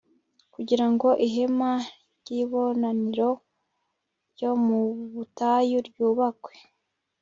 kugira 0.53 0.85
ngo 0.93 1.09
ihema 1.25 1.71
ry'ibonaniro 2.19 3.29
ryo 4.31 4.51
mu 4.65 4.79
butayu 5.13 5.77
ryubakwe 5.87 6.53